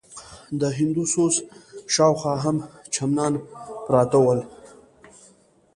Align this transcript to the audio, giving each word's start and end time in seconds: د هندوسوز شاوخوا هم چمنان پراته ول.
د 0.59 0.61
هندوسوز 0.77 1.33
شاوخوا 1.93 2.35
هم 2.43 2.57
چمنان 2.93 3.33
پراته 3.85 4.19
ول. 4.25 4.39